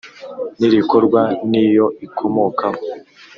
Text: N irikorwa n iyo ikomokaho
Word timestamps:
N 0.59 0.59
irikorwa 0.67 1.21
n 1.49 1.51
iyo 1.65 1.85
ikomokaho 2.05 2.81